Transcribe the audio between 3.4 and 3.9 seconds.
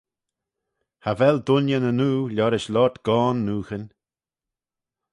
nooghyn.